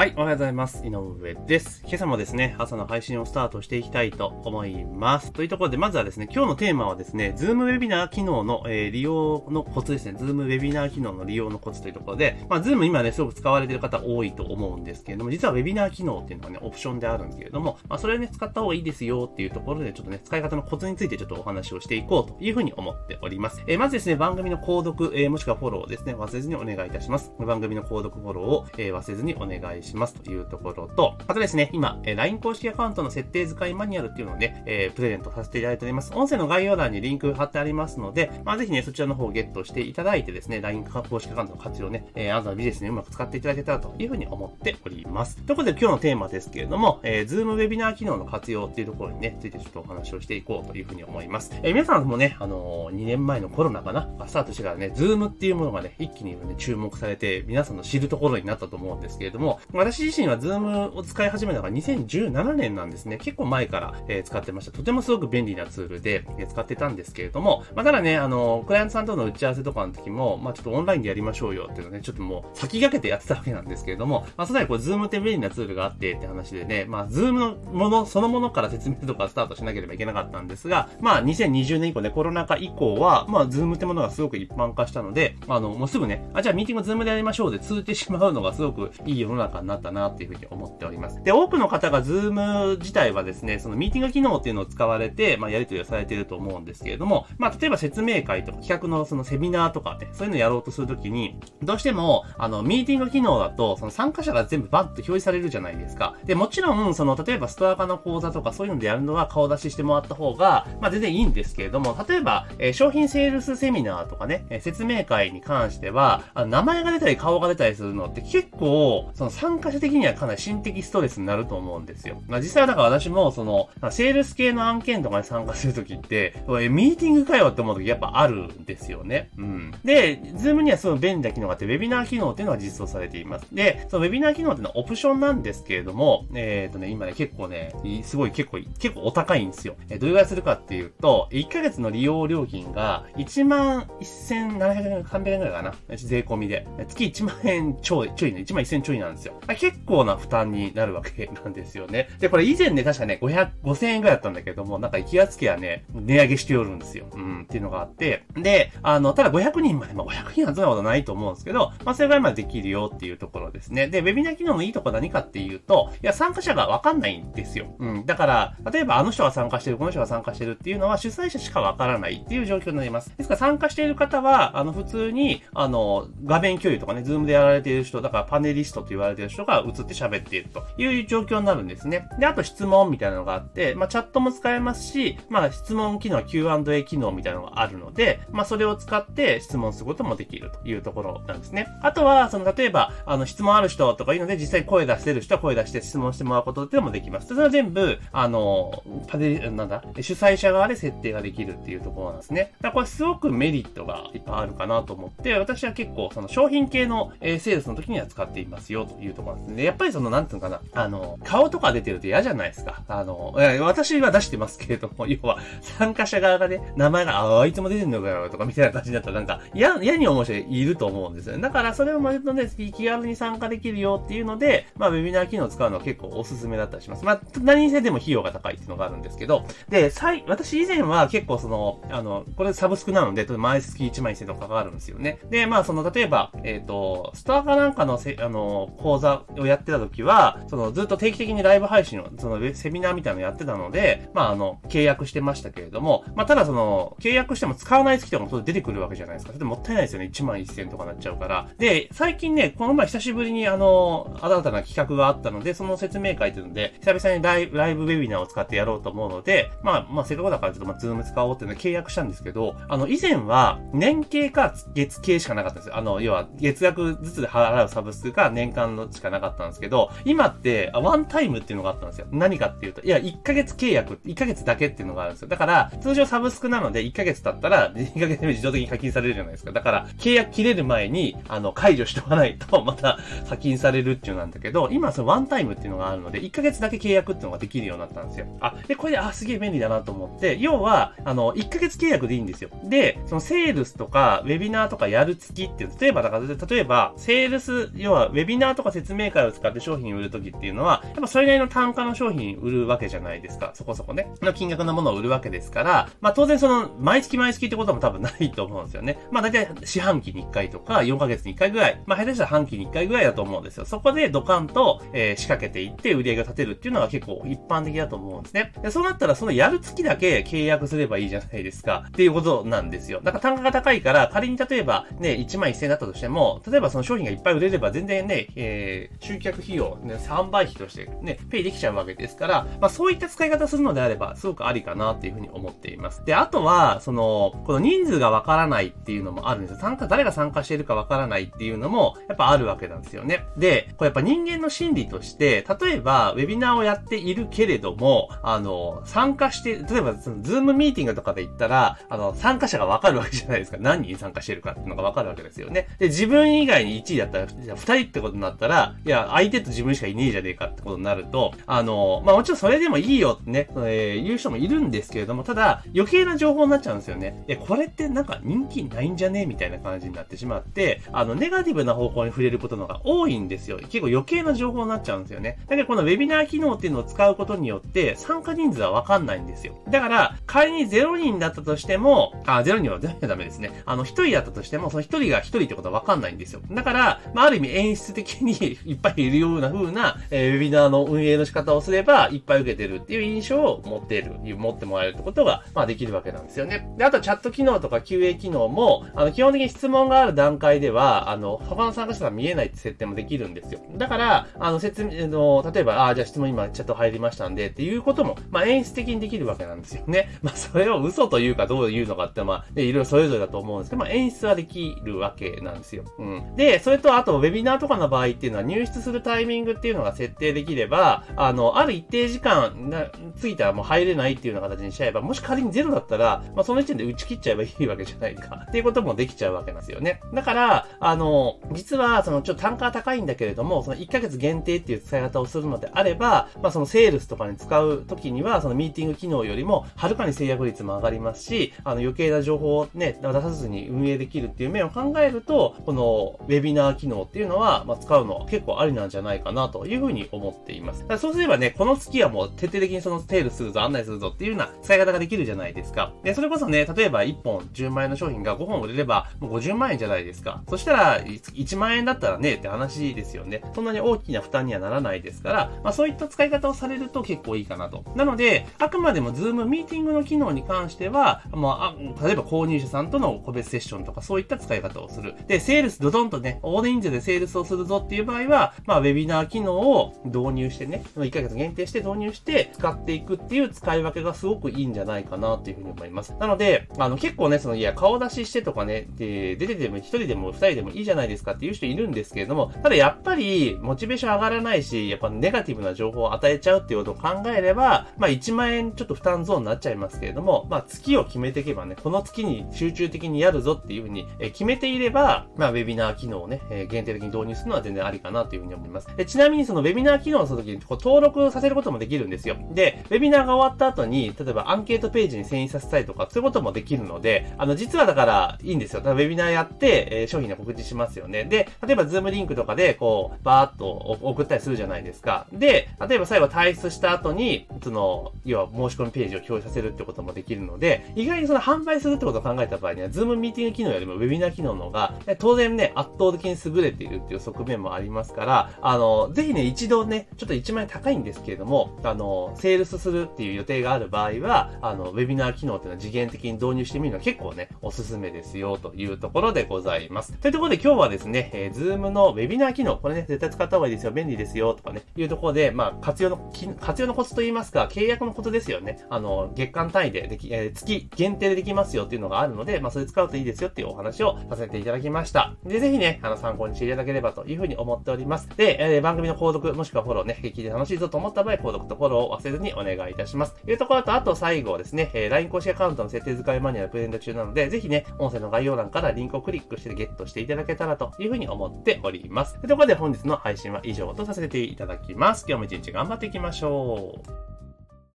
[0.00, 0.82] はい、おはようございます。
[0.82, 1.82] 井上です。
[1.84, 5.30] 今朝もですね、朝の配信をスタートしていきたいと思います。
[5.30, 10.14] というところで、まずはですね、今日のテーマはですね、ズームウェビナー機能の、えー利用のコツですね。
[10.18, 23.62] ズームウェビナー機能の利用のコツというところで、まあ、ズーム今ね、すごく使われている方多いと思うんですけれども、実はウェビナー機能っていうのはね、オプションであるんですけれども、まあ、それをね、使った方がいいですよっていうところで、ちょっとね、使い方のコツについてちょっとお話をしていこうというふうに思っております。
[23.66, 27.34] えーまずですね、番組の購読、えーもしくはフォローですね、忘れずにお願いいたします。
[27.38, 36.12] 番組の購読フォローを、えー忘れずにお願いしますしますというところと、あとですね、今、えー LINE 公式アカウントの設定使いマニュアルっていうのをね、えープレゼントさせていただいております。
[36.14, 45.36] 音声の概要欄にリンク貼ってありますので、まあ、ぜひね、そちらの方をゲットしていただいてですね、LINE 公式アカウントの活用ね、えー、あなたのビジネスにうまく使っていただけたらというふうに思っております。
[45.36, 51.50] ということで今日のテーマですけれども、えー、Zoom ウェビナー機能の活用っていうところにね、ついてちょっとお話をしていこうというふうに思います。
[51.62, 63.16] えー皆さんもね、あのー2年前のコロナかな、スタートしてからね、Zoom っていうものがね、一気に、ね、注目されて、皆さんの知るところになったと思うんですけれども、私自身は Zoom を使い始めたのが2017年なんですね。
[63.16, 64.72] 結構前から、え使ってました。
[64.72, 91.22] とてもすごく便利なツールで、え使ってたんですけれども、まあ、ただね、あのクライアントさんとの打ち合わせとかの時も、まあ、ちょっとオンラインでやりましょうよっていうのね、ちょっともう先駆けてやってたわけなんですけれども、まあ、その際こう、Zoom って便利なツールがあってって話でね、まあ、Zoom のもの、そのものから説明とかスタートしなければいけなかったんですが、まあ、2020年以降ね、コロナ禍以降は、まあ、Zoom ってものがすごく一般化したので、あの、もうすぐね、あ、じゃあミーティング Zoom でやりましょうで通じてしまうのがすごくいい世の中になったなっていうふうに思っております。
[91.22, 106.16] で、多くの方が Zoom 自体はですね、そのミーティング機能っていうのを使われて、まあ、やり取りをされていると思うんですけれども、まあ、例えば説明会とか企画のそのセミナーとかね、そういうのをやろうとするときに、どうしても、あの、ミーティング機能だと、その参加者が全部バッと表示されるじゃないですか。
[106.24, 122.22] で、もちろん、その、例えばストア化の講座とかそういうのでやるのは顔出ししてもらった方が、まあ、全然いいんですけれども、例えば、えー商品セールスセミナーとかね、え説明会に関しては、あの名前が出たり顔が出たりするのって結構、その参加者的にはかなり心的ストレスになると思うんですよ。
[122.28, 129.30] まあ、実際はだから私も、その、セールス系の案件とかに参加するときって、これミーティングかよって思うときやっぱあるんですよね。
[129.36, 129.74] うん。
[129.84, 133.46] で、ズームにはすごい便利な機能があって、ウェビナー機能っていうのが実装されています。
[133.54, 137.72] で、そのウェビナー機能っていうのはオプションなんですけれども、えっ、とね、今ね、結構ね、
[138.04, 139.76] すごい結構、結構お高いんですよ。
[139.88, 145.74] えーどれぐらいするかっていうと、1ヶ月の利用料金が1万1700円、300円ぐらいかな。
[145.94, 146.66] 税込みで。
[146.88, 149.34] 月1万円ちょい、ちょいね、1万1000ちょいなんですよ。
[149.56, 152.08] 結構な負担になるわけなんですよね。
[152.18, 157.06] で、これ以前ね、確かね、500、5000円ぐらいだったんだけども、なんか気がつけばね、値上げしておるんですよ。
[157.12, 158.24] うん、っていうのがあって。
[158.34, 163.88] で、あの、ただ500人まで、まあ500人はそんなことないと思うんですけど、まあそれぐらいまでできるよっていうところですね。
[163.88, 167.74] で、ウェビナー機能のいいとこ何かっていうと、いや、参加者がわかんないんですよ。
[167.78, 168.06] うん。
[168.06, 173.12] だから、例えばあの人が参加してる、この人が参加してるっていうのは主催者しかわからないっていう状況になります。
[173.16, 182.08] ですから参加している方は、あの、普通に、あの、画面共有とかね、ズームでやられている人、だからパネリストと言われている人が映って喋っているという状況になるんですね。
[182.18, 191.68] で、あと質問みたいなのがあって、まあ、チャットも使えますし、まあ、質問機能、Q&A 機能みたいなのがあるので、まあ、それを使って質問することもできるというところなんですね。
[191.82, 197.28] あとは、その、例えば、あの、質問ある人とかいうので、実際声出してる人は声出して質問してもらうことっていうのもできます。
[197.28, 202.52] それは全部、あの、パネなんだ、主催者側で設定ができるっていうところなんですね。
[202.60, 209.64] だからこれすごくメリットがいっぱいあるかなと思って、私は結構、その商品系の、えーセールスの時には使っていますよというところなんで。
[209.64, 212.82] やっぱりその、なんていうのかな、あの、顔とか出てると嫌じゃないですか。
[212.88, 221.42] あの、私は出してますけれども、 要は、参加者側がね、名前が、ああ、いつも出てんのかよ、とかみたいな感じになったら、なんか、嫌、嫌に思う人いると思うんですよね。
[221.42, 227.04] だから、それを割とね、気軽に参加できるよっていうので、まあ、ウェビナー機能を使うのは結構おすすめだったりします。
[227.04, 235.18] まあ、何にせでも費用が高いっていうのがあるんですけど、で、最、私以前は結構その、あの、これサブスクなので、毎月1万1000とかかかるんですよね。
[235.30, 249.32] で、まあ、その、例えば、えっ、と、ストアかなんかのせ、あの、講座をやってた時は、その、ずっと定期的にライブ配信を、その、ウェブセミナーみたいなのやってたので、まあ、あの、契約してましたけれども、まあ、ただその、契約しても使わない月とかも当出てくるわけじゃないですか。
[249.32, 250.10] それでもったいないですよね。
[250.12, 251.48] 1万1000とかなっちゃうから。
[251.58, 265.76] で、最近ね、この前久しぶりにあの、新たな企画があったので、その説明会というので、久々にライブライブウェビナーを使ってやろうと思うので、まあ、まあ、せっかくだからちょっとまあ、ズーム使おうっていうので契約したんですけど、あの、以前は、年計か月計しかなかったんですよ。
[265.76, 272.06] あの、要は、月額ずつ払うサブスクが年間のしかなかったんですけど、今って、あワンタイムっていうのがあったんですよ。
[272.12, 275.28] 何かっていうと、いや、1ヶ月契約、1ヶ月だけっていうのがあるんですよ。
[275.28, 279.52] だから、通常サブスクなので、1ヶ月経ったら、2ヶ月目自動的に課金されるじゃないですか。
[279.52, 282.98] だから、契約切れる前に、あの、解除しておかないと、 また
[283.28, 288.26] 課金されるっていうのなんだけど、今、そのワンタイムっていうのがあるので、1ヶ月だけ契約っていうのができるようになったんですよ。
[288.40, 292.50] あ、で、これで、あ、すげえ便利だなと思って、要は、あの、1ヶ月契約でいいんですよ。
[292.64, 303.52] で、そのセールスとか、ウェビナーとかやる月っていう、例えば、だから、例えば、セールス、要は、ウェビナーとか説説明会を使って商品を売るときっていうのは、やっぱそれなりの単価の商品売るわけじゃないですか。
[303.54, 304.12] そこそこね。
[304.20, 308.98] の金額のものを売るわけですから、まあ当然その、毎月毎月ってことも多分ないと思うんですよね。
[309.12, 313.64] まあ大体四半期に1回とか、4ヶ月に1回ぐらい、まあ下手したら半期に1回ぐらいだと思うんですよ。
[313.64, 318.52] そこでドカンと、えー、仕掛けていって売り上げを立てるっていうのが結構一般的だと思うんですね。
[318.60, 321.84] でそうなったらそのやる月だけ契約すればいいじゃないですか。
[321.88, 323.00] っていうことなんですよ。
[323.04, 336.04] だから単価が高いから、仮に例えばね、1万1000円だったとしても、例えばその商品がいっぱい売れれば全然ね、えー、集客費用、ね、3倍費としてね、ペイできちゃうわけですから、まあそういった使い方するのであれば、すごくありかなっていうふうに思っています。
[336.04, 339.58] で、あとは、その、この人数がわからないっていうのもあるんですよ。
[339.60, 343.26] 参加、誰が参加しているかわからないっていうのも、やっぱあるわけなんですよね。
[343.36, 353.58] で、これやっぱ人間の心理として、例えば、ウェビナーをやっているけれども、あの、参加して、例えば、その、ズームミーティングとかで言ったら、あの、参加者がわかるわけじゃないですか。
[353.60, 355.68] 何人参加してるかっていうのがわかるわけですよね。
[355.78, 367.24] で、自分以外に1位だったら、じゃあ2人ってことになったら、いや、相手と自分しかいねえじゃねえかってことになると、あの、まあ、もちろんそれでもいいよってね、えー、言う人もいるんですけれども、ただ、余計な情報になっちゃうんですよね。
[367.28, 373.58] いや、これってなんか人気ないんじゃねえみたいな感じになってしまって、あの、ネガティブな方向に触れることのが多いんですよ。
[373.58, 375.38] 結構余計な情報になっちゃうんですよね。
[375.48, 379.54] だけど、このウェビナー機能っていうのを使うことによって、参加人数はわかんないんですよ。
[379.68, 383.62] だから、仮に0人だったとしても、あ、0人は全然ダメですね。
[383.66, 386.40] あの、1人だったとしても、その1人が1人ってことはわかんないんですよ。
[386.50, 396.68] だから、まあ、ある意味演出的にいっぱいいるような風な、えー、ウェビナーの運営の仕方をすれば、いっぱい受けてるっていう印象を持っている、持ってもらえるってことが、まあ、できるわけなんですよね。
[396.76, 403.60] で、あとチャット機能とか QA 機能も、あの、基本的に質問がある段階では、あの、他の参加者が見えないって設定もできるんですよ。
[403.76, 410.10] だから、あの、説明の、例えば、ああ、じゃあ質問今チャット入りましたんで、っていうことも、まあ、演出的にできるわけなんですよね。
[410.22, 415.84] まあ、それを嘘というかどういうのかって、まあ、ね、いろいろそれぞれだと思うんですけど、まあ、演出はできるわけなんですよ。
[415.98, 416.36] うん。
[416.36, 428.46] で、それと、あと、ウェビナーとかの場合っていうのは、入室するタイミングっていうのが設定できれば、あの、ある一定時間が過ぎたらもう入れないっていうような形にしちゃえば、もし仮にゼロだったら、まあ、その時点で打ち切っちゃえばいいわけじゃないか。
[428.48, 430.00] っていうこともできちゃうわけなんですよね。
[430.12, 450.84] だから、あの、実は、その、ちょっと単価は高いんだけれども、その1ヶ月限定っていう使い方をするのであれば、まあ、そのセールスとかに使うときには、そのミーティング機能よりも、はるかに制約率も上がりますし、あの、余計な情報をね、出さずに運営できるっていう面を考えると、この、ウェビナー機能っていうのは、まあ、使うの結構ありなんじゃないかなというふうに思っています。
[450.98, 455.92] そうすればね、この月はもう徹底的にそのセールするぞ、案内するぞっていうような使い方ができるじゃないですか。
[456.02, 460.42] で、それこそね、例えば1本10万円の商品が5本売れれば、もう50万円じゃないですか。
[460.48, 463.42] そしたら、1万円だったらね、って話ですよね。
[463.54, 467.84] そんなに大きな負担にはならないですから、まあそういった使い方をされると結構いいかなと。
[467.96, 475.14] なので、あくまでも Zoom ミーティングの機能に関しては、まあ、例えば購入者さんとの個別セッションとかそういった使い方をする。
[475.26, 486.14] で、セールスドドンとね、大人数でセールスをするぞっていう場合は、まあウェビナー機能を導入してね、1ヶ月限定して導入して使っていくっていう使い分けがすごくいいんじゃないかなっていうふうに思います。
[486.18, 506.40] なので、あの結構ね、その、いや、顔出ししてとかね、で、出てても1人でも2人でもいいじゃないですかっていう人いるんですけれども、ただやっぱり、モチベーション上がらないし、やっぱネガティブな情報を与えちゃうっていうことを考えれば、まあ1万円ちょっと負担ゾーンになっちゃいますけれども、まあ月を決めていけばね、この月に集中的にやるぞっていうふうに決めていれば、まあウェビナー機能をね、
[506.70, 508.88] 限定的に導入するのは全然ありかなというふうに思います。
[509.06, 512.36] ちなみにそのウェビナー機能をするときにこう登録させることもできるんですよ。
[512.52, 518.82] で、ウェビナーが終わった後に、例えばアンケートページに遷移させたりとか、そういうこともできるので、あの、実はだからいいんですよ。
[518.82, 521.24] ウェビナーやって、えー、商品の告知しますよね。
[521.24, 523.66] で、例えばズームリンクとかで、こう、バーっと
[524.02, 525.26] 送ったりするじゃないですか。
[525.32, 550.12] で、例えば最後退出した後に、その、要は申し込みページを表示させるってこともできるので、意外にその販売するってことを考えた場合には、ズームミーティング機能よりもウェビナー機能の方が、当然ね、圧倒的に優れているっていう側面もありますますから、あの、ぜひね、一度ね、ちょっと1万円高いんですけれども、あの、セールスするっていう予定がある場合は、あの、ウェビナー機能っていうのは時限的に導入してみるのは結構ね、おすすめですよというところでございます。
[550.14, 558.84] というところで今日はですね、えー、ズームのウェビナー機能、これね、絶対使った方がいいですよ、便利ですよ、とかね、いうところで、まあ、活用の、活用のコツといいますか、契約のコツですよね。
[558.88, 565.34] あの、月間単位ででき、えー、月限定でできますよっていうのがあるので、まあ、それ使うといいですよっていうお話をさせていただきました。
[565.44, 568.28] で、ぜひね、あの、参考にしていただければというふうに思っております。
[568.36, 573.34] で、えー、番組の購読、もしくはフォローね、聞いて楽しいぞと思った場合、購読とフォローを忘れずにお願いいたします。
[573.34, 582.34] というところと、あと最後ですね、えー、LINE 公式アカウントの設定使いマニュアルプレゼント中なので、ぜひね、音声の概要欄からリンクをクリックしてゲットしていただけたらというふうに思っております。
[582.38, 585.24] というところで本日の配信は以上とさせていただきます。
[585.28, 587.29] 今日も一日頑張っていきましょう。